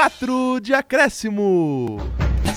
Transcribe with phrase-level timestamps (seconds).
[0.00, 2.00] 4 de acréscimo.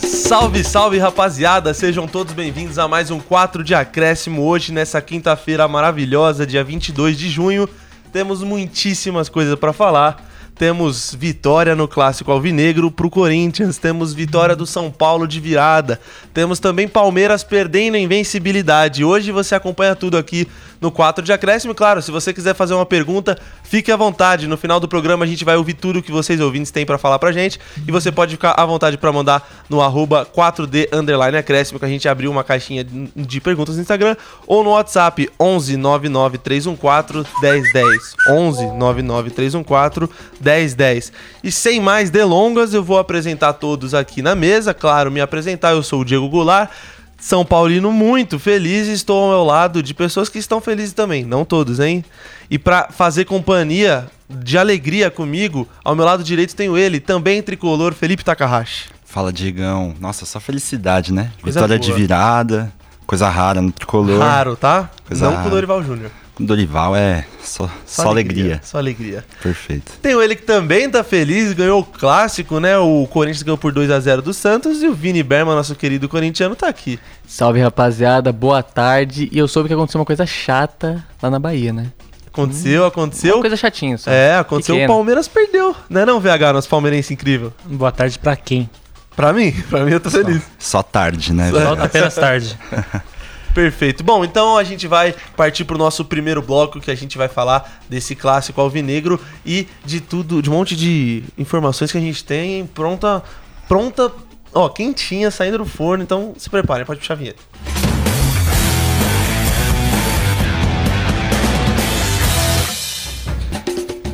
[0.01, 4.43] Salve, salve rapaziada, sejam todos bem-vindos a mais um 4 de acréscimo.
[4.43, 7.67] Hoje, nessa quinta-feira maravilhosa, dia 22 de junho,
[8.13, 10.25] temos muitíssimas coisas para falar.
[10.55, 15.99] Temos vitória no clássico alvinegro pro Corinthians, temos vitória do São Paulo de virada,
[16.31, 19.03] temos também Palmeiras perdendo a invencibilidade.
[19.03, 20.47] Hoje você acompanha tudo aqui
[20.83, 21.73] no 4 de acréscimo.
[21.73, 24.47] Claro, se você quiser fazer uma pergunta, fique à vontade.
[24.47, 27.17] No final do programa a gente vai ouvir tudo que vocês ouvintes têm para falar
[27.17, 27.59] pra gente.
[27.87, 31.87] E você pode ficar à vontade para mandar no arroba 4D underline acréscimo, que a
[31.87, 38.15] gente abriu uma caixinha de perguntas no Instagram, ou no WhatsApp 11 99 314 1010.
[38.29, 40.09] 11 99 314
[40.43, 41.11] 1010.
[41.43, 44.73] E sem mais delongas, eu vou apresentar todos aqui na mesa.
[44.73, 46.69] Claro, me apresentar, eu sou o Diego Goulart.
[47.17, 51.45] São Paulino muito feliz, estou ao meu lado de pessoas que estão felizes também, não
[51.45, 52.03] todos, hein?
[52.49, 57.93] E para fazer companhia de alegria comigo, ao meu lado direito tenho ele, também tricolor,
[57.93, 58.89] Felipe Takahashi.
[59.05, 59.93] Fala, Diegão.
[60.01, 61.31] Nossa, só felicidade, né?
[61.41, 61.95] Coisa Vitória boa.
[61.95, 62.73] de virada,
[63.07, 64.19] coisa rara no tricolor.
[64.19, 64.89] Raro, tá?
[65.07, 66.11] Coisa não com o Dorival Júnior.
[66.35, 68.59] Com Dorival é só, só, alegria.
[68.63, 69.23] Só alegria.
[69.41, 69.91] Perfeito.
[70.01, 72.75] Tenho ele que também tá feliz, ganhou o clássico, né?
[72.77, 76.09] O Corinthians ganhou por 2 a 0 do Santos e o Vini Berman, nosso querido
[76.09, 76.99] corintiano, tá aqui.
[77.27, 79.29] Salve rapaziada, boa tarde.
[79.31, 81.87] E eu soube que aconteceu uma coisa chata lá na Bahia, né?
[82.27, 83.35] Aconteceu, aconteceu.
[83.35, 84.09] Uma coisa chatinha só.
[84.09, 84.73] É, aconteceu.
[84.73, 84.91] O Pequena.
[84.91, 85.75] Palmeiras perdeu.
[85.87, 87.53] Não é não, VH, nosso palmeirense incrível?
[87.63, 88.67] Boa tarde pra quem?
[89.15, 90.41] Pra mim, pra mim eu tô feliz.
[90.57, 91.51] Só tarde, né?
[91.51, 91.59] Só-?
[91.59, 92.57] Só apenas tarde.
[93.53, 94.03] Perfeito.
[94.03, 97.83] Bom, então a gente vai partir pro nosso primeiro bloco que a gente vai falar
[97.87, 102.65] desse clássico alvinegro e de tudo, de um monte de informações que a gente tem
[102.65, 103.23] pronta,
[103.67, 104.11] pronta,
[104.51, 107.43] ó, quentinha saindo do forno, então se preparem, pode puxar a vinheta.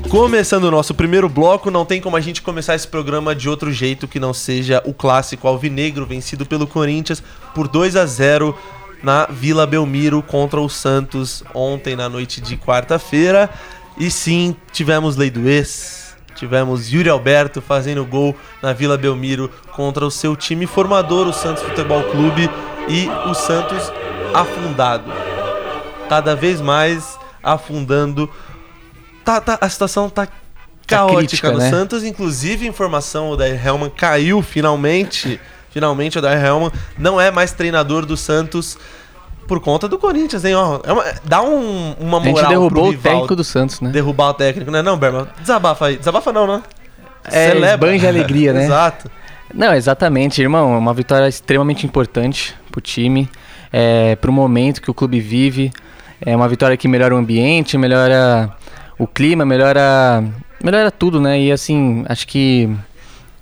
[0.09, 3.71] Começando o nosso primeiro bloco, não tem como a gente começar esse programa de outro
[3.71, 7.21] jeito que não seja o clássico alvinegro vencido pelo Corinthians
[7.53, 8.57] por 2 a 0
[9.03, 13.49] na Vila Belmiro contra o Santos ontem na noite de quarta-feira.
[13.97, 20.05] E sim, tivemos lei do ex, tivemos Yuri Alberto fazendo gol na Vila Belmiro contra
[20.05, 22.49] o seu time formador, o Santos Futebol Clube,
[22.87, 23.91] e o Santos
[24.33, 25.11] afundado.
[26.07, 28.29] Cada vez mais afundando
[29.23, 30.27] tá, tá- a situação tá
[30.87, 31.69] caótica crítica, no né?
[31.69, 32.03] Santos.
[32.03, 35.39] Inclusive, informação, Dair Helman caiu finalmente.
[35.71, 38.77] Finalmente, o Dair Helman não é mais treinador do Santos
[39.47, 40.55] por conta do Corinthians, hein?
[40.55, 43.89] Ó, é uma- dá um- uma A gente moral derrubou o técnico do Santos, né?
[43.89, 44.81] derrubar o técnico, né?
[44.81, 45.27] Não, Berman?
[45.41, 45.97] Desabafa aí.
[45.97, 46.61] Desabafa não, né?
[47.31, 48.63] É, esbanja a alegria, né?
[48.65, 49.09] Exato.
[49.53, 50.75] Não, exatamente, irmão.
[50.75, 53.27] É uma vitória extremamente importante pro time,
[53.73, 55.71] é, pro momento que o clube vive.
[56.23, 58.51] É uma vitória que melhora o ambiente, melhora
[58.99, 60.23] o clima, melhora,
[60.63, 61.39] melhora tudo, né?
[61.39, 62.69] E assim, acho que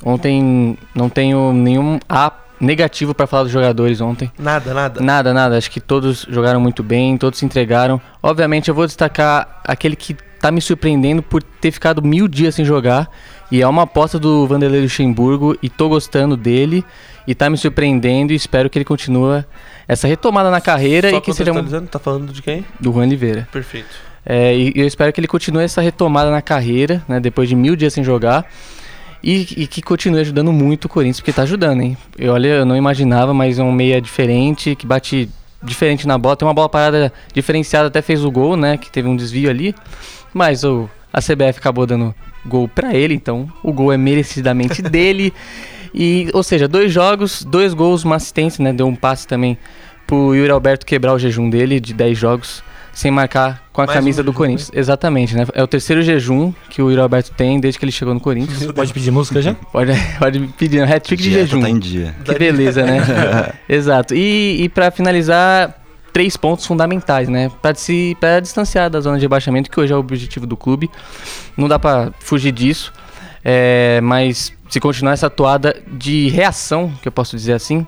[0.03, 4.31] ontem não tenho nenhum A negativo pra falar dos jogadores ontem.
[4.37, 5.01] Nada, nada.
[5.01, 5.57] Nada, nada.
[5.57, 8.01] Acho que todos jogaram muito bem, todos se entregaram.
[8.21, 12.65] Obviamente, eu vou destacar aquele que tá me surpreendendo por ter ficado mil dias sem
[12.65, 13.09] jogar.
[13.51, 16.83] E é uma aposta do Vanderlei Luxemburgo e tô gostando dele.
[17.25, 19.43] E tá me surpreendendo e espero que ele continue
[19.87, 22.65] essa retomada na carreira Só e que seja um, tá falando de quem?
[22.79, 23.47] do Juan Oliveira.
[23.51, 24.07] Perfeito.
[24.25, 27.19] É, e eu espero que ele continue essa retomada na carreira, né?
[27.19, 28.45] Depois de mil dias sem jogar.
[29.23, 31.97] E, e que continue ajudando muito o Corinthians, porque tá ajudando, hein?
[32.17, 35.29] Eu, olha, eu não imaginava, mas é um meia diferente, que bate
[35.61, 36.35] diferente na bola.
[36.35, 38.77] Tem uma bola parada diferenciada, até fez o gol, né?
[38.77, 39.75] Que teve um desvio ali.
[40.33, 42.13] Mas o, a CBF acabou dando
[42.45, 45.33] gol pra ele, então o gol é merecidamente dele.
[45.93, 48.71] E, ou seja, dois jogos, dois gols, uma assistência, né?
[48.71, 49.57] Deu um passe também
[50.05, 52.63] pro Yuri Alberto quebrar o jejum dele de 10 jogos
[52.93, 54.71] sem marcar com a Mais um camisa do jejum, Corinthians.
[54.73, 55.45] Exatamente, né?
[55.53, 58.65] É o terceiro jejum que o Yuri Alberto tem desde que ele chegou no Corinthians.
[58.73, 59.53] Pode pedir música já?
[59.71, 61.61] Pode, pode pedir, um hat-trick de jejum.
[61.61, 62.15] tá em dia.
[62.25, 63.03] Que beleza, né?
[63.69, 64.15] Exato.
[64.15, 65.79] E, e para finalizar,
[66.11, 67.51] três pontos fundamentais, né?
[67.61, 70.89] Para se pra distanciar da zona de rebaixamento, que hoje é o objetivo do clube.
[71.55, 72.91] Não dá para fugir disso.
[73.45, 77.85] É, mas se continuar essa toada de reação, que eu posso dizer assim,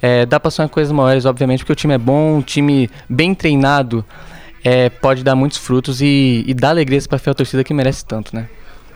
[0.00, 3.34] é, dá para sonhar coisas maiores, obviamente, porque o time é bom, um time bem
[3.34, 4.04] treinado,
[4.66, 8.04] é, pode dar muitos frutos e, e dar alegrias para a fiel torcida que merece
[8.04, 8.48] tanto, né?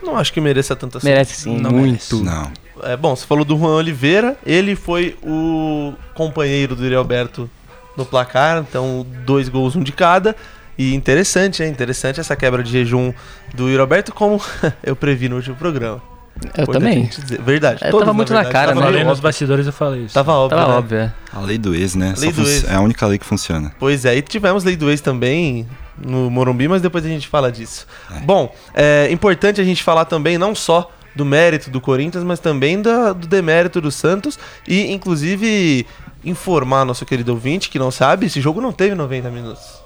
[0.03, 1.07] Não acho que mereça tanto assim.
[1.07, 2.21] Merece sim, Não muito.
[2.21, 2.51] Não.
[2.83, 7.49] É, bom, você falou do Juan Oliveira, ele foi o companheiro do Yuri Alberto
[7.95, 10.35] no placar, então dois gols, um de cada.
[10.77, 13.13] E interessante, é interessante essa quebra de jejum
[13.53, 14.41] do Yuri Alberto, como
[14.83, 16.01] eu previ no último programa.
[16.43, 17.05] Eu Importante também.
[17.05, 17.41] dizer.
[17.41, 17.83] Verdade.
[17.83, 18.53] É, todos, tava muito na verdade.
[18.53, 18.87] cara, tava né?
[18.87, 19.05] Óbvio.
[19.05, 20.13] nos bastidores eu falei isso.
[20.13, 20.77] Tava óbvio, Tava né?
[20.77, 21.13] óbvio, é.
[21.31, 22.13] A lei do ex, né?
[22.17, 22.63] Lei do ex.
[22.63, 23.71] É a única lei que funciona.
[23.77, 25.67] Pois é, e tivemos lei do ex também
[25.97, 27.85] no Morumbi, mas depois a gente fala disso.
[28.11, 28.19] É.
[28.21, 32.81] Bom, é importante a gente falar também não só do mérito do Corinthians, mas também
[32.81, 35.85] da, do demérito do Santos e, inclusive,
[36.23, 39.80] informar nosso querido ouvinte que não sabe, esse jogo não teve 90 minutos.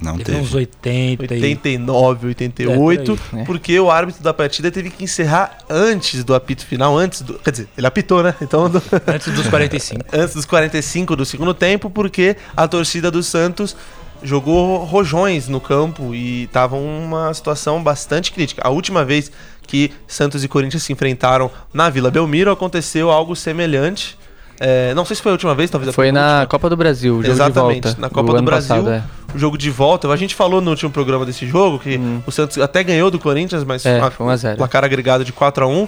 [0.00, 0.38] Não Teve teve.
[0.38, 1.38] uns 80 e...
[1.44, 3.44] 89, 88, É, aí, né?
[3.46, 7.34] porque o árbitro da partida teve que encerrar antes do apito final, antes do.
[7.38, 8.34] Quer dizer, ele apitou, né?
[8.42, 10.04] Então, do- Antes dos 45.
[10.12, 13.74] antes dos 45 do segundo tempo, porque a torcida do Santos
[14.22, 18.62] jogou rojões no campo e tava uma situação bastante crítica.
[18.66, 19.30] A última vez
[19.66, 24.16] que Santos e Corinthians se enfrentaram na Vila Belmiro aconteceu algo semelhante.
[24.58, 26.46] É, não sei se foi a última vez, talvez a Foi na.
[26.48, 28.00] Copa do Brasil, o jogo Exatamente, de volta.
[28.00, 28.68] na Copa do ano Brasil.
[28.76, 29.02] passado, é.
[29.34, 32.56] O jogo de volta, a gente falou no último programa desse jogo que o Santos
[32.58, 34.56] até ganhou do Corinthians, mas É, uma- foi 1 a 0.
[34.56, 35.86] placar agregado de 4 a 1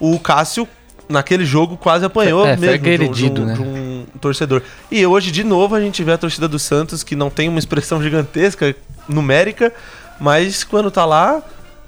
[0.00, 0.68] O Cássio,
[1.08, 3.54] naquele jogo, quase apanhou é, foi mesmo de um- agredido, de um, né?
[3.54, 4.62] de um torcedor.
[4.90, 7.58] E hoje, de novo, a gente vê a torcida do Santos, que não tem uma
[7.58, 8.74] expressão gigantesca,
[9.08, 9.72] numérica,
[10.20, 11.42] mas quando tá lá,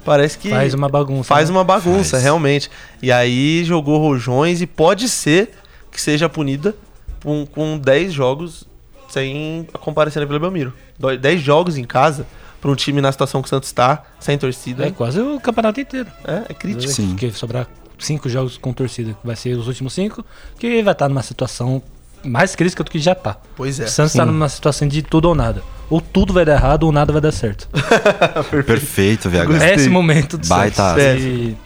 [0.05, 1.23] parece que Faz uma bagunça.
[1.27, 1.55] faz né?
[1.55, 2.23] uma bagunça, Faz.
[2.23, 2.69] realmente.
[3.01, 5.51] E aí jogou rojões e pode ser
[5.97, 6.75] que seja punida
[7.23, 8.65] com, com 10 jogos
[9.09, 10.71] sem comparecer na Vila Belmiro.
[10.99, 12.27] Do- 10 jogos em casa
[12.61, 14.85] para um time na situação que o Santos tá, sem torcida.
[14.85, 16.07] É quase o campeonato inteiro.
[16.23, 16.93] É, é crítico.
[16.93, 17.09] Sim.
[17.09, 17.67] Porque sobrar
[17.97, 20.23] cinco jogos com torcida, que vai ser os últimos cinco,
[20.59, 21.81] que vai estar numa situação
[22.23, 23.37] mais crítica do que já tá.
[23.55, 23.85] Pois é.
[23.85, 24.29] O Santos tá Sim.
[24.31, 25.63] numa situação de tudo ou nada.
[25.89, 27.67] Ou tudo vai dar errado ou nada vai dar certo.
[28.67, 29.45] Perfeito, VH.
[29.45, 29.67] Gostei.
[29.69, 30.75] É esse momento do Baita.
[30.95, 31.23] Santos.
[31.23, 31.57] E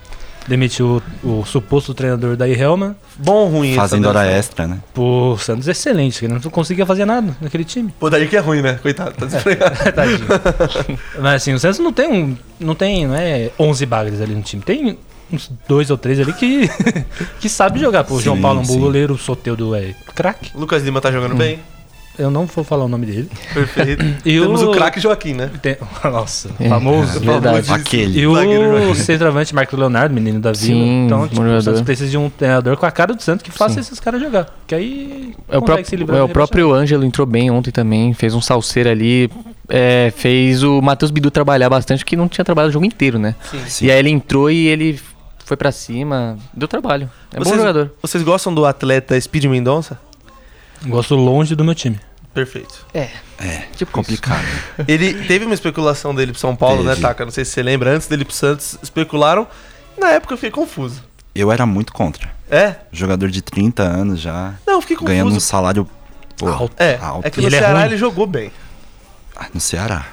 [0.47, 2.95] demitiu o, o suposto treinador da Helman.
[3.17, 4.79] Bom ou ruim Fazendo hora extra, né?
[4.93, 7.93] Pô, o Santos é excelente, que ele não conseguia fazer nada naquele time.
[7.99, 8.79] Pô, daí que é ruim, né?
[8.81, 9.75] Coitado, tá desempregado.
[9.93, 10.27] Tadinho.
[11.19, 12.37] Mas assim, o Santos não tem um.
[12.59, 14.63] Não tem, não é 11 bagres ali no time.
[14.63, 14.97] Tem
[15.31, 16.69] uns dois ou três ali que,
[17.39, 18.03] que sabe jogar.
[18.03, 18.79] Pô, o João Sim, Paulo é um sim.
[18.79, 20.51] goleiro, o Soteudo é craque.
[20.55, 21.59] Lucas Lima tá jogando bem.
[22.19, 23.29] Eu não vou falar o nome dele.
[23.53, 24.03] Perfeito.
[24.25, 25.49] E Temos o, o- craque Joaquim, né?
[25.61, 27.19] Tem- Nossa, É, famoso.
[27.19, 27.71] verdade.
[27.71, 28.19] Aquele.
[28.19, 30.57] E o centroavante Marcos Leonardo, menino da Vila.
[30.65, 31.61] Sim, então, tipo, o.
[31.61, 33.79] Santos precisa de um treinador com a cara do Santos que faça Sim.
[33.79, 34.47] esses caras jogar.
[34.67, 38.13] Que aí É o, próprio, se livrar é, o próprio Ângelo entrou bem ontem também,
[38.13, 39.29] fez um salseiro ali,
[39.69, 43.35] é, fez o Matheus Bidu trabalhar bastante, que não tinha trabalhado o jogo inteiro, né?
[43.67, 43.85] Sim.
[43.85, 44.99] E aí ele entrou e ele
[45.45, 47.09] foi pra cima, deu trabalho.
[47.33, 47.91] É Vocês- bom jogador.
[48.01, 49.97] Vocês gostam do atleta Speed Mendonça?
[50.85, 51.99] Gosto longe do meu time.
[52.33, 52.85] Perfeito.
[52.93, 53.09] É,
[53.75, 54.43] Tipo complicado.
[54.87, 57.01] Ele teve uma especulação dele pro São Paulo, né, Teve.
[57.01, 57.25] Taka?
[57.25, 57.91] Não sei se você lembra.
[57.91, 59.45] Antes dele pro Santos, especularam.
[59.97, 61.03] Na época eu fiquei confuso.
[61.35, 62.31] Eu era muito contra.
[62.49, 62.75] É?
[62.91, 65.11] Jogador de 30 anos já, Não, eu fiquei confuso.
[65.13, 65.87] ganhando um salário
[66.37, 66.75] pô, Alto.
[66.81, 67.25] É, alto.
[67.25, 67.85] é que no ele é Ceará ruim.
[67.87, 68.51] ele jogou bem.
[69.35, 70.05] Ah, no Ceará.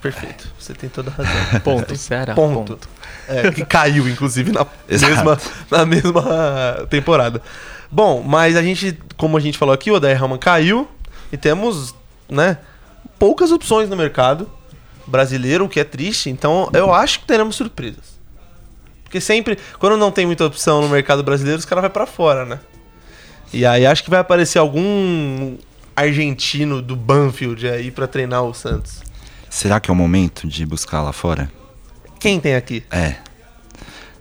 [0.00, 0.48] Perfeito.
[0.58, 1.60] Você tem toda a razão.
[1.64, 2.34] ponto, Ceará.
[2.34, 2.78] Ponto.
[3.26, 5.12] É, que caiu, inclusive, na Exato.
[5.14, 5.38] mesma,
[5.70, 7.42] na mesma temporada.
[7.90, 10.86] Bom, mas a gente, como a gente falou aqui, o Odair Helman caiu
[11.32, 11.94] e temos,
[12.28, 12.58] né,
[13.18, 14.50] poucas opções no mercado
[15.06, 16.28] brasileiro, o que é triste.
[16.30, 18.18] Então, eu acho que teremos surpresas.
[19.02, 22.44] Porque sempre, quando não tem muita opção no mercado brasileiro, os caras vão pra fora,
[22.44, 22.60] né?
[23.52, 25.56] E aí acho que vai aparecer algum
[25.96, 29.02] argentino do Banfield aí pra treinar o Santos.
[29.48, 31.50] Será que é o momento de buscar lá fora?
[32.20, 32.84] Quem tem aqui?
[32.90, 33.16] É.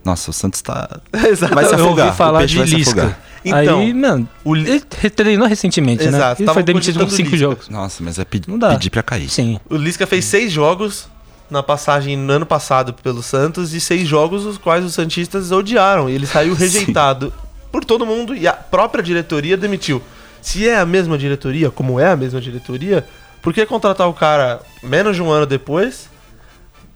[0.07, 1.00] Nossa, o Santos tá.
[1.27, 1.54] Exato.
[1.54, 3.18] Vai se eu afogar, ouvi o falar peixe de Lisca.
[3.45, 4.80] Então, aí, mano, o ele
[5.15, 6.36] treinou recentemente, Exato, né?
[6.39, 7.38] Ele tava foi demitido com cinco Lisca.
[7.38, 7.69] jogos.
[7.69, 8.69] Nossa, mas é pe- Não dá.
[8.69, 9.30] pedir pra cair.
[9.30, 9.59] Sim.
[9.69, 11.07] O Lisca fez seis jogos
[11.50, 16.10] na passagem no ano passado pelo Santos e seis jogos os quais os Santistas odiaram.
[16.10, 17.31] E ele saiu rejeitado
[17.72, 20.01] por todo mundo e a própria diretoria demitiu.
[20.41, 23.05] Se é a mesma diretoria, como é a mesma diretoria,
[23.41, 26.10] por que contratar o cara menos de um ano depois,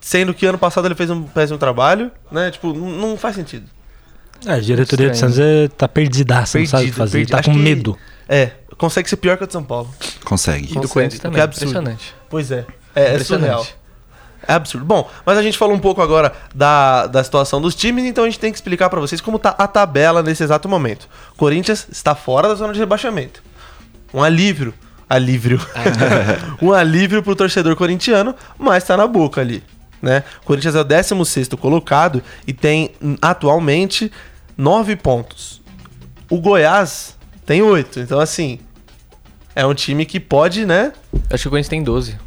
[0.01, 2.51] sendo que ano passado ele fez um péssimo trabalho, né?
[2.51, 3.65] Tipo, não, faz sentido.
[4.45, 5.15] É, a diretoria do.
[5.15, 7.11] Santos é, tá perdidaça, não sabe o que Perdido, fazer.
[7.19, 7.31] perdido.
[7.31, 7.97] Tá Acho com que- medo.
[8.27, 9.93] É, consegue ser pior que a de São Paulo.
[10.25, 10.71] Consegue.
[10.75, 11.69] E do Corinthians o que também, é absurdo.
[11.69, 12.15] impressionante.
[12.29, 12.65] Pois é.
[12.95, 13.65] É, é surreal.
[14.47, 14.83] É absurdo.
[14.85, 18.27] Bom, mas a gente falou um pouco agora da, da situação dos times, então a
[18.27, 21.07] gente tem que explicar pra vocês como tá a tabela nesse exato momento.
[21.37, 23.43] Corinthians está fora da zona de rebaixamento.
[24.11, 24.73] Um alívio.
[25.07, 25.59] Alívio.
[26.61, 29.63] um alívio pro torcedor corintiano, mas tá na boca ali.
[30.01, 30.23] Né?
[30.41, 34.11] O Corinthians é o 16 colocado e tem hum, atualmente
[34.57, 35.61] 9 pontos.
[36.29, 37.15] O Goiás
[37.45, 37.99] tem 8.
[37.99, 38.59] Então, assim,
[39.55, 40.91] é um time que pode, né?
[41.29, 42.17] Acho que o Corinthians tem 12.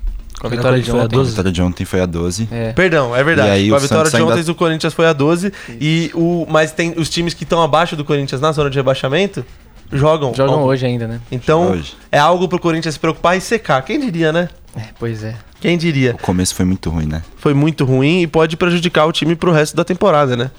[0.40, 1.04] Com a vitória de a ontem.
[1.04, 1.31] A 12?
[1.31, 2.49] vitória de ontem foi a 12.
[2.50, 2.73] É.
[2.73, 3.49] Perdão, é verdade.
[3.49, 5.52] E aí Com a o vitória Santos de ainda- ontem, o Corinthians foi a 12.
[5.81, 9.45] E o, mas tem os times que estão abaixo do Corinthians na zona de rebaixamento
[9.93, 10.35] jogam.
[10.35, 10.69] Jogam ontem.
[10.69, 11.21] hoje ainda, né?
[11.31, 11.95] Então, Hoje.
[12.11, 13.83] é algo pro Corinthians se preocupar e secar.
[13.83, 14.49] Quem diria, né?
[14.76, 15.37] É, pois é.
[15.61, 16.14] Quem diria?
[16.14, 17.23] O começo foi muito ruim, né?
[17.37, 20.50] Foi muito ruim e pode prejudicar o time pro resto da temporada, né?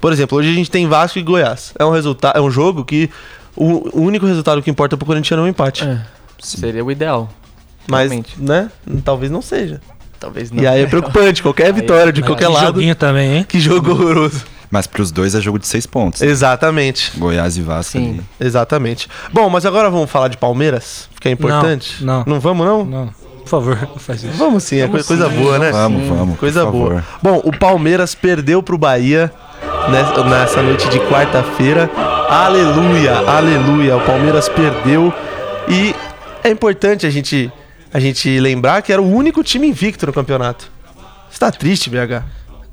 [0.00, 1.72] Por exemplo, hoje a gente tem Vasco e Goiás.
[1.78, 3.08] É um resultado, é um jogo que
[3.54, 5.84] o, o único resultado que importa pro Corinthians é um empate.
[5.84, 6.00] É.
[6.40, 7.30] Seria o ideal.
[7.88, 8.34] Mas, realmente.
[8.40, 8.70] né?
[9.04, 9.80] Talvez não seja.
[10.18, 10.62] Talvez não.
[10.62, 12.66] E aí é preocupante, qualquer vitória de Mas qualquer que lado.
[12.66, 13.44] joguinho também, hein?
[13.48, 14.44] Que jogo horroroso.
[14.70, 16.22] Mas pros dois é jogo de seis pontos.
[16.22, 17.12] Exatamente.
[17.18, 18.10] Goiás e Vasco Sim.
[18.10, 18.20] ali.
[18.40, 19.08] Exatamente.
[19.32, 22.02] Bom, mas agora vamos falar de Palmeiras, que é importante?
[22.02, 22.34] Não, não.
[22.34, 22.84] Não vamos, não?
[22.84, 24.36] Não, por favor, faz isso.
[24.36, 25.70] Vamos sim, é Vamos coisa sim, boa, né?
[25.70, 26.38] Vamos, vamos.
[26.38, 27.04] Coisa por boa.
[27.22, 29.30] Bom, o Palmeiras perdeu pro Bahia
[29.90, 31.90] nessa, nessa noite de quarta-feira.
[32.28, 33.96] Aleluia, aleluia.
[33.96, 35.12] O Palmeiras perdeu
[35.68, 35.94] e
[36.42, 37.52] é importante a gente,
[37.92, 40.70] a gente lembrar que era o único time invicto no campeonato.
[41.30, 42.22] Você tá triste, BH?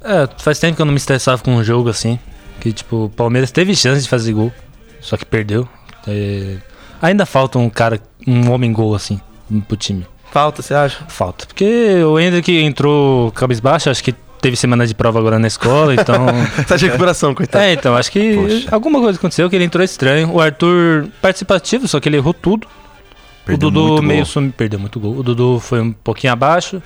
[0.01, 2.19] É, faz tempo que eu não me estressava com um jogo assim.
[2.59, 4.51] Que, tipo, o Palmeiras teve chance de fazer gol,
[4.99, 5.67] só que perdeu.
[6.07, 6.57] É,
[7.01, 9.19] ainda falta um cara, um homem gol assim,
[9.67, 10.05] pro time.
[10.31, 11.03] Falta, você acha?
[11.07, 11.45] Falta.
[11.45, 16.25] Porque o Hendrick entrou cabisbaixo, acho que teve semana de prova agora na escola, então.
[16.67, 17.63] Tá de recuperação, coitado.
[17.63, 18.67] é, então, acho que Poxa.
[18.71, 20.31] alguma coisa aconteceu que ele entrou estranho.
[20.31, 22.67] O Arthur participativo, só que ele errou tudo.
[23.45, 24.25] Perdeu o Dudu meio gol.
[24.25, 25.17] sumi, perdeu muito gol.
[25.17, 26.81] O Dudu foi um pouquinho abaixo.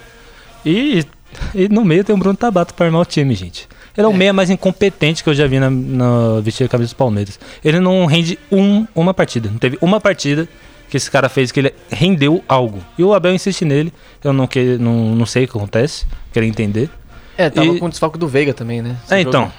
[0.66, 1.06] E,
[1.54, 3.68] e no meio tem o Bruno Tabata pra armar o time, gente.
[3.98, 6.88] Ele é o meia mais incompetente que eu já vi na, na vestir a camisa
[6.88, 7.40] dos Palmeiras.
[7.64, 9.50] Ele não rende um, uma partida.
[9.52, 10.48] Não teve uma partida
[10.94, 12.78] que esse cara fez que ele rendeu algo.
[13.00, 13.92] E o Abel insiste nele.
[14.24, 16.06] Eu não, que, não, não sei o que acontece.
[16.32, 16.88] Queria entender.
[17.36, 18.96] É, tava E- com o desfalque do Veiga também, né?
[19.04, 19.30] Esse É, jogo.
[19.30, 19.52] então.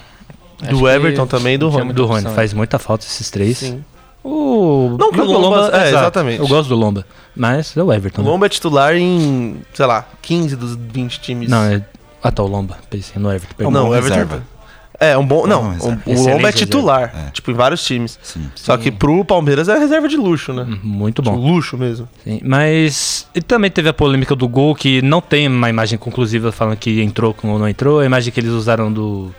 [0.61, 1.91] Acho Do Everton também e do Rony.
[1.91, 2.19] Do Rony.
[2.19, 3.57] opção, Faz muita falta esses três.
[3.57, 3.83] Sim.
[4.23, 4.95] O...
[4.97, 5.87] Não que o o Lomba- é, exato.
[5.89, 6.39] exatamente.
[6.39, 7.05] Eu gosto do Lomba.
[7.35, 8.21] Mas é o Everton.
[8.21, 8.31] O né?
[8.31, 11.49] Lomba é titular em, sei lá, 15 dos 20 times.
[11.49, 11.83] Não, é.
[12.23, 12.77] Ah, tá, o Lomba.
[12.89, 13.67] Pensei no Everton.
[13.67, 13.69] É.
[13.69, 14.43] Não, o Everton- reserva.
[14.99, 15.45] É, um bom.
[15.45, 16.01] Não, Bom o, reserva.
[16.05, 17.31] o Lomba é titular, É.
[17.31, 18.17] tipo, em vários times.
[18.23, 18.49] Sim.
[18.55, 20.65] Só que pro Palmeiras é reserva de luxo, né?
[20.83, 21.51] Muito Tipo, bom.
[21.53, 22.07] luxo mesmo.
[22.23, 26.51] Sim, mas e também teve a polêmica do gol, que não tem uma imagem conclusiva
[26.51, 27.99] falando que entrou ou não entrou.
[27.99, 29.33] A imagem que eles usaram do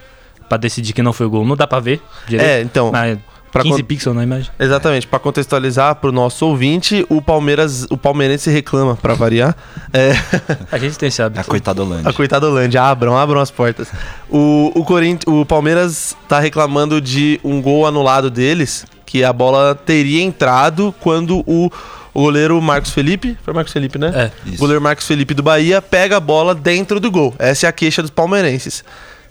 [0.49, 2.49] pra decidir que não foi gol, não dá pra ver direito.
[2.49, 3.19] É, então, mas
[3.53, 4.50] pra 15 con- pixels na imagem.
[4.59, 9.57] exatamente, pra contextualizar pro nosso ouvinte, o Palmeiras, o palmeirense reclama, pra variar.
[9.93, 10.12] É,
[10.71, 11.45] A gente tem esse a hábito.
[11.49, 12.11] coitada Holândia.
[12.11, 13.88] a coitada Holândia, abram, abram as portas.
[14.29, 19.75] O, o, Corinthians, o Palmeiras tá reclamando de um gol anulado deles, que a bola
[19.75, 21.71] teria entrado quando o,
[22.12, 24.12] o goleiro Marcos Felipe, foi Marcos Felipe, né?
[24.15, 24.49] É.
[24.49, 24.59] O Isso.
[24.59, 27.35] goleiro Marcos Felipe do Bahia pega a bola dentro do gol.
[27.38, 28.85] Essa é a queixa dos palmeirenses.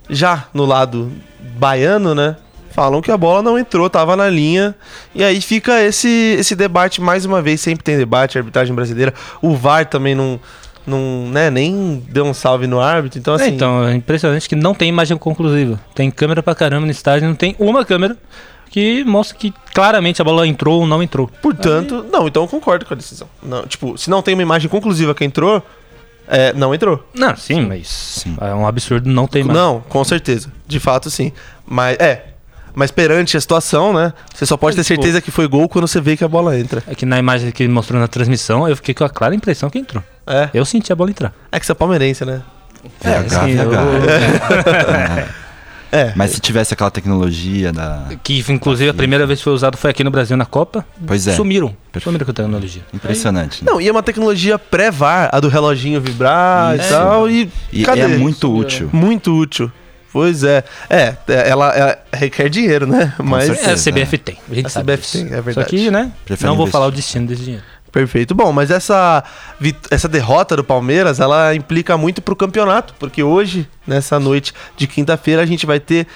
[0.10, 1.12] Já no lado
[1.58, 2.36] baiano, né?
[2.76, 4.76] Falam que a bola não entrou, tava na linha.
[5.16, 9.14] E aí fica esse, esse debate, mais uma vez, sempre tem debate, a arbitragem brasileira.
[9.42, 10.38] O VAR também não,
[10.86, 13.18] não né, nem deu um salve no árbitro.
[13.18, 13.56] Então, É, assim.
[13.56, 15.80] então, é impressionante que não tem imagem conclusiva.
[15.96, 18.18] Tem câmera pra caramba no estádio, não tem uma câmera
[18.70, 21.30] que mostra que claramente a bola entrou ou não entrou.
[21.42, 23.30] portanto, não, então eu concordo com a decisão.
[23.42, 25.64] Não, tipo, se não tem uma imagem conclusiva que entrou,
[26.28, 27.08] é, não entrou.
[27.14, 28.36] Não, sim, mas Sim.
[28.42, 29.62] é um absurdo não ter imagem.
[29.62, 30.52] Não, com certeza.
[30.68, 31.32] De fato, sim.
[31.66, 32.35] Mas, é.
[32.76, 34.12] Mas perante a situação, né?
[34.34, 36.28] Você só pode ter Mas, tipo- certeza que foi gol quando você vê que a
[36.28, 36.84] bola entra.
[36.88, 39.70] É que na imagem que ele mostrou na transmissão, eu fiquei com a clara impressão
[39.70, 40.04] que entrou.
[40.28, 40.50] É.
[40.54, 41.34] Eu senti a bola entrar.
[41.52, 42.42] É que você é palmeirense, né?
[43.02, 45.28] VH, sim, eu- VH.
[45.92, 46.12] É.
[46.14, 48.08] Mas se tivesse aquela tecnologia da.
[48.22, 50.86] Que inclusive a primeira vez que foi usado foi aqui no Brasil na Copa.
[51.08, 51.34] Pois é.
[51.34, 51.70] Sumiram.
[51.90, 52.04] Perfeito.
[52.04, 52.82] Sumiram com a tecnologia.
[52.94, 53.64] Impressionante.
[53.64, 53.72] né?
[53.72, 56.90] Não, e é uma tecnologia pré-VAR, a do reloginho vibrar e Isso.
[56.90, 57.30] tal.
[57.30, 58.02] E, E cadê?
[58.02, 58.90] é muito útil.
[58.92, 59.72] Muito útil.
[60.16, 60.64] Pois é.
[60.90, 63.14] É, ela, ela requer dinheiro, né?
[63.22, 63.48] Mas.
[63.48, 63.90] certeza.
[63.90, 64.38] É, a CBF tem.
[64.50, 65.18] A gente A sabe CBF disso.
[65.18, 65.54] tem, é verdade.
[65.56, 66.10] Só que, né?
[66.24, 66.72] Prefere não vou investir.
[66.72, 67.66] falar o destino desse dinheiro.
[67.92, 68.34] Perfeito.
[68.34, 69.26] Bom, mas essa,
[69.92, 75.42] essa derrota do Palmeiras, ela implica muito pro campeonato, porque hoje, nessa noite de quinta-feira,
[75.42, 76.08] a gente vai ter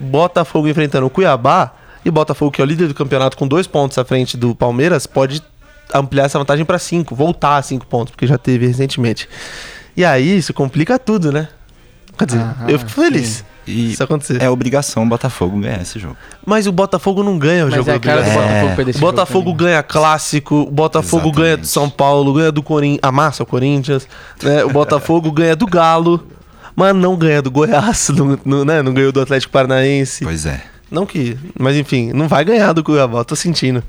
[0.00, 1.72] Botafogo enfrentando o Cuiabá,
[2.04, 5.08] e Botafogo, que é o líder do campeonato com dois pontos à frente do Palmeiras,
[5.08, 5.42] pode
[5.92, 9.28] ampliar essa vantagem pra cinco, voltar a cinco pontos, porque já teve recentemente.
[9.96, 11.48] E aí, isso complica tudo, né?
[12.20, 14.42] Quer dizer, Aham, eu fico feliz E isso acontecer.
[14.42, 16.18] é obrigação o Botafogo ganhar esse jogo.
[16.44, 18.30] Mas o Botafogo não ganha o Mas jogo é a cara do.
[18.30, 21.42] Botafogo jogo Botafogo ganha clássico, o Botafogo Exatamente.
[21.42, 24.06] ganha do São Paulo, ganha do Corinthians, amassa o Corinthians,
[24.42, 24.62] né?
[24.64, 26.26] O Botafogo ganha do Galo,
[26.76, 28.82] mas não ganha do Goiás, não, não, né?
[28.82, 30.22] não ganhou do Atlético Paranaense.
[30.22, 30.60] Pois é.
[30.90, 33.82] Não que, mas enfim, não vai ganhar do Cuiabá, tô sentindo.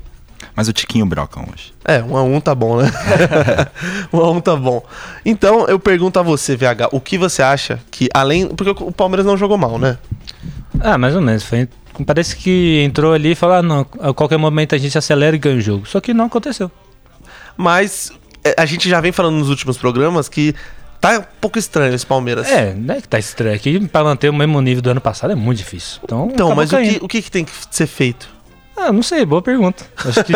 [0.54, 1.72] Mas o Tiquinho brocam hoje.
[1.84, 2.90] É, um a um tá bom, né?
[4.12, 4.84] um a um tá bom.
[5.24, 8.48] Então, eu pergunto a você, VH, o que você acha que além...
[8.48, 9.98] Porque o Palmeiras não jogou mal, né?
[10.80, 11.42] Ah, mais ou menos.
[11.42, 11.68] Foi,
[12.06, 15.38] parece que entrou ali e falou: ah, não, a qualquer momento a gente acelera e
[15.38, 15.86] ganha o jogo.
[15.86, 16.70] Só que não aconteceu.
[17.56, 18.10] Mas
[18.44, 20.54] é, a gente já vem falando nos últimos programas que
[21.00, 22.48] tá um pouco estranho esse Palmeiras.
[22.50, 23.00] É, né?
[23.00, 23.54] Que tá estranho.
[23.54, 26.00] Aqui pra manter o mesmo nível do ano passado é muito difícil.
[26.02, 26.98] Então, Então, mas o caindo.
[26.98, 28.28] que, o que, que tem que ser feito?
[28.76, 29.84] Ah, não sei, boa pergunta.
[29.96, 30.32] Acho que.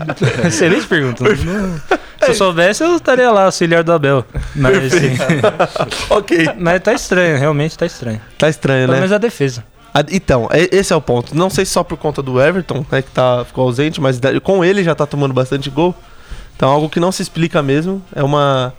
[0.46, 1.24] Excelente pergunta.
[1.24, 1.78] Não-
[2.20, 4.24] Se eu soubesse, eu estaria lá, auxiliar do Abel.
[4.54, 5.16] Mas, assim,
[6.10, 6.50] ok.
[6.58, 8.20] mas tá estranho, realmente tá estranho.
[8.38, 8.98] Tá estranho, Pelo né?
[9.00, 9.64] menos a defesa.
[10.12, 11.36] Então, é- esse é o ponto.
[11.36, 14.64] Não sei se só por conta do Everton, né, que tá, ficou ausente, mas com
[14.64, 15.94] ele já tá tomando bastante gol.
[16.56, 18.00] Então, algo que não se explica mesmo.
[18.14, 18.72] É uma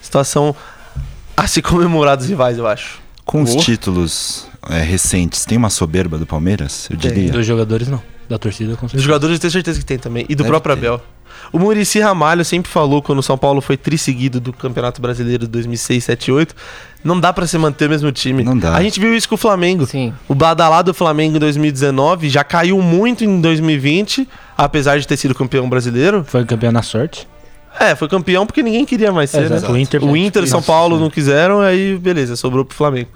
[0.00, 0.54] situação
[1.36, 3.02] a se comemorar dos rivais, eu acho.
[3.24, 6.86] Com os títulos é, recentes, tem uma soberba do Palmeiras?
[6.90, 7.10] Eu Tem.
[7.10, 7.32] diria.
[7.32, 8.00] Dos jogadores, não.
[8.28, 9.02] Da torcida, com Os certeza.
[9.04, 10.24] jogadores eu tenho certeza que tem também.
[10.28, 10.86] E do Deve próprio ter.
[10.86, 11.02] Abel.
[11.52, 15.50] O Murici Ramalho sempre falou quando o São Paulo foi trisseguido do Campeonato Brasileiro de
[15.50, 16.54] 2006, 7 8.
[17.02, 18.42] Não dá pra se manter o mesmo time.
[18.42, 18.74] Não dá.
[18.74, 19.86] A gente viu isso com o Flamengo.
[19.86, 20.12] Sim.
[20.26, 24.26] O badalado do Flamengo em 2019 já caiu muito em 2020,
[24.56, 26.24] apesar de ter sido campeão brasileiro.
[26.26, 27.28] Foi campeão na sorte.
[27.78, 29.60] É, foi campeão porque ninguém queria mais ser, né?
[29.68, 33.08] O Inter, O Inter e São Paulo não quiseram, aí beleza, sobrou pro Flamengo.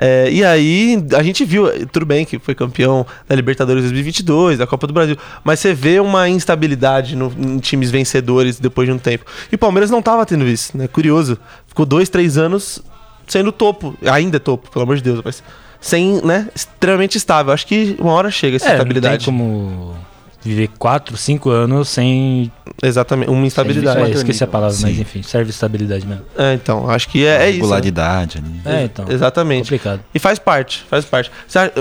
[0.00, 4.66] É, e aí, a gente viu, tudo bem que foi campeão da Libertadores 2022, da
[4.66, 8.98] Copa do Brasil, mas você vê uma instabilidade no- em times vencedores depois de um
[8.98, 9.24] tempo.
[9.50, 10.86] E o Palmeiras não tava tendo isso, né?
[10.86, 11.36] Curioso.
[11.66, 12.80] Ficou dois, três anos
[13.26, 15.42] sendo topo, ainda é topo, pelo amor de Deus, mas
[15.80, 16.48] sem, né?
[16.54, 17.52] Extremamente estável.
[17.52, 19.24] Acho que uma hora chega essa É, não tem estabilidade.
[19.24, 19.96] como
[20.42, 22.50] viver 4, 5 anos sem...
[22.80, 24.00] Exatamente, uma instabilidade.
[24.00, 25.00] É, esqueci a palavra, mas Sim.
[25.00, 26.22] enfim, serve estabilidade mesmo.
[26.36, 27.42] É, então, acho que é, é isso.
[27.44, 27.54] né?
[27.54, 28.60] Regularidade ali.
[28.76, 29.04] É, então.
[29.08, 29.62] Exatamente.
[29.64, 30.00] Complicado.
[30.14, 31.30] E faz parte, faz parte.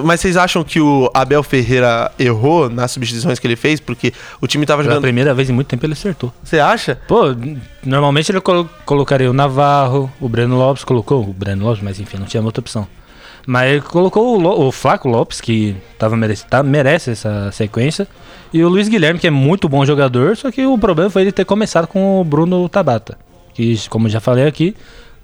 [0.04, 3.80] Mas vocês acham que o Abel Ferreira errou nas substituições que ele fez?
[3.80, 4.12] Porque
[4.42, 5.04] o time tava Pela jogando.
[5.04, 6.34] primeira vez em muito tempo ele acertou.
[6.44, 6.98] Você acha?
[7.08, 7.26] Pô,
[7.86, 12.18] normalmente ele colo- colocaria o Navarro, o Breno Lopes colocou, o Breno Lopes, mas enfim,
[12.18, 12.88] não tinha outra opção.
[13.48, 18.06] Mas ele colocou o, Lo- o Flaco Lopes, que tava merece, tá- merece essa sequência,
[18.54, 21.32] e o Luiz Guilherme, que é muito bom jogador, só que o problema foi ele
[21.32, 23.18] ter começado com o Bruno Tabata,
[23.54, 24.76] que, como já falei aqui,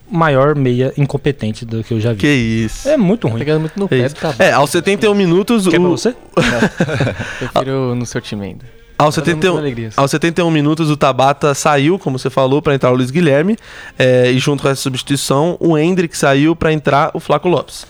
[0.10, 2.20] maior meia incompetente do que eu já vi.
[2.20, 2.88] Que isso.
[2.88, 3.40] É muito ruim.
[3.40, 4.44] Pegando muito no É, pé do Tabata.
[4.44, 5.68] É, aos 71 minutos.
[5.68, 6.16] Quer pra O, você?
[7.40, 8.66] Prefiro no seu time ainda.
[8.98, 9.98] aos, Tá dando 71, muitas alegrias.
[9.98, 13.58] aos 71 minutos, o Tabata saiu, como você falou, pra entrar o Luiz Guilherme.
[13.98, 17.86] é, e junto com essa substituição, o Hendrick saiu pra entrar o Flaco Lopes.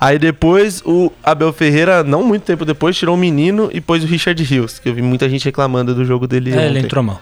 [0.00, 4.06] Aí depois o Abel Ferreira, não muito tempo depois, tirou o menino e pôs o
[4.06, 6.52] Richard Rios, que eu vi muita gente reclamando do jogo dele.
[6.52, 6.84] É, ele ontem.
[6.84, 7.20] entrou mal.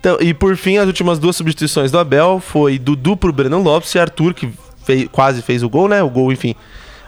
[0.00, 3.94] Então, e por fim, as últimas duas substituições do Abel foi Dudu pro Breno Lopes
[3.94, 4.48] e Arthur, que
[4.84, 6.02] fei- quase fez o gol, né?
[6.02, 6.54] O gol, enfim,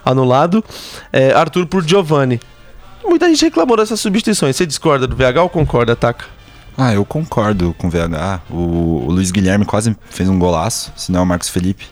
[0.05, 0.63] anulado.
[1.11, 2.39] É, Arthur por Giovanni.
[3.03, 4.55] Muita gente reclamou dessas substituições.
[4.55, 6.25] Você discorda do VH ou concorda, Taka?
[6.77, 8.41] Ah, eu concordo com o VH.
[8.49, 11.85] O, o Luiz Guilherme quase fez um golaço, se não é o Marcos Felipe.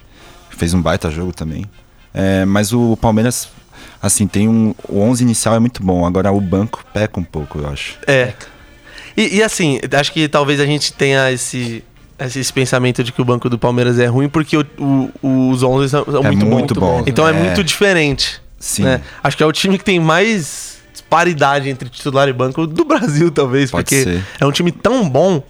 [0.50, 1.66] Fez um baita jogo também.
[2.14, 3.48] É, mas o Palmeiras,
[4.02, 4.74] assim, tem um.
[4.88, 7.98] O 11 inicial é muito bom, agora o banco peca um pouco, eu acho.
[8.08, 8.34] É.
[9.16, 11.84] E, e assim, acho que talvez a gente tenha esse,
[12.20, 14.66] esse, pensamento de que o banco do Palmeiras é ruim porque o-
[15.22, 16.80] o- os 11 são, são é muito, muito, bons.
[17.00, 17.04] bom.
[17.06, 18.42] Então é, muito diferente.
[18.60, 19.02] Sim, né?
[19.24, 23.30] Acho que é o time que tem mais disparidade entre titular e banco do Brasil,
[23.34, 24.24] talvez, pode porque ser.
[24.40, 25.44] é um time tão bom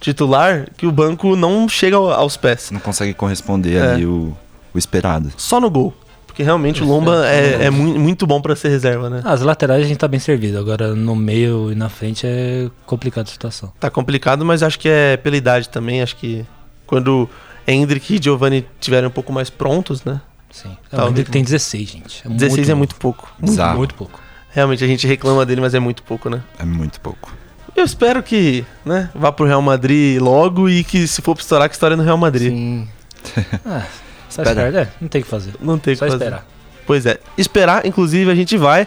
[0.00, 2.70] titular que o banco não chega ao- aos pés.
[2.70, 3.92] Não consegue corresponder É.
[3.92, 4.36] ali o,
[4.74, 5.32] o esperado.
[5.36, 5.94] Só no gol.
[6.34, 9.20] Porque realmente o Lomba é, é mui- muito bom pra ser reserva, né?
[9.24, 13.28] As laterais a gente tá bem servido, agora no meio e na frente é complicada
[13.28, 13.72] a situação.
[13.78, 16.02] Tá complicado, mas acho que é pela idade também.
[16.02, 16.44] Acho que
[16.88, 17.30] quando
[17.68, 20.20] Hendrick e Giovanni estiverem um pouco mais prontos, né?
[20.50, 20.76] Sim.
[20.90, 22.22] Tá, o Hendrick tem 16, gente.
[22.26, 22.78] É 16 é novo.
[22.78, 23.32] muito pouco.
[23.40, 23.62] Muito.
[23.76, 24.20] Muito pouco.
[24.50, 26.42] realmente, a gente reclama dele, mas é muito pouco, né?
[26.58, 27.32] É muito pouco.
[27.76, 31.68] Eu espero que né, vá pro Real Madrid logo e que se for pra estourar,
[31.68, 32.50] que história no Real Madrid.
[32.52, 32.88] Sim.
[34.34, 34.66] Só Espera.
[34.68, 35.52] esperar, é, não tem o que fazer.
[35.60, 36.24] Não tem o Só que fazer.
[36.24, 36.46] esperar.
[36.86, 37.18] Pois é.
[37.38, 38.86] Esperar, inclusive, a gente vai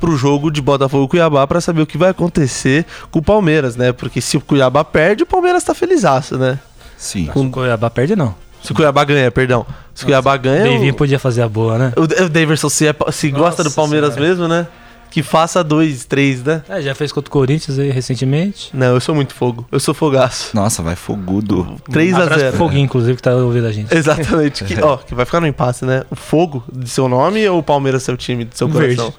[0.00, 3.76] pro jogo de Botafogo e Cuiabá pra saber o que vai acontecer com o Palmeiras,
[3.76, 3.92] né?
[3.92, 6.58] Porque se o Cuiabá perde, o Palmeiras tá felizaço, né?
[6.96, 7.26] Sim.
[7.26, 7.46] Com...
[7.46, 8.34] O Cuiabá perde, não.
[8.62, 9.66] Se o Cuiabá ganha, perdão.
[9.94, 10.62] Se o Cuiabá ganha.
[10.64, 11.92] Bem-vindo o- podia fazer a boa, né?
[11.96, 14.28] O, o Daverson, se, é se gosta do Palmeiras Senhora.
[14.30, 14.66] mesmo, né?
[15.12, 16.62] Que faça dois, três, né?
[16.68, 18.70] É, já fez contra o Corinthians aí recentemente.
[18.72, 19.68] Não, eu sou muito fogo.
[19.70, 20.56] Eu sou fogaço.
[20.56, 21.76] Nossa, vai fogudo.
[21.90, 23.94] 3 a Abraço 0 pro Foguinho, inclusive, que tá ouvindo a gente.
[23.94, 24.64] Exatamente.
[24.64, 26.02] Que, ó, que vai ficar no impasse, né?
[26.10, 28.96] O fogo de seu nome ou o Palmeiras seu time, do seu Verde.
[28.96, 29.14] coração?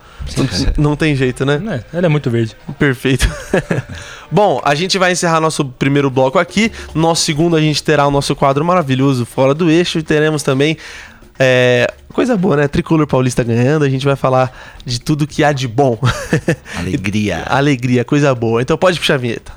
[0.78, 1.62] Não, não tem jeito, né?
[1.94, 2.56] É, ele é muito verde.
[2.80, 3.30] Perfeito.
[4.32, 6.72] Bom, a gente vai encerrar nosso primeiro bloco aqui.
[6.96, 10.00] No nosso segundo, a gente terá o nosso quadro maravilhoso Fora do Eixo.
[10.00, 10.76] E teremos também.
[11.38, 12.68] é, coisa boa, né?
[12.68, 13.84] Tricolor Paulista ganhando.
[13.84, 15.98] A gente vai falar de tudo que há de bom.
[16.78, 17.44] Alegria.
[17.50, 18.62] Alegria, coisa boa.
[18.62, 19.52] Então pode puxar a vinheta.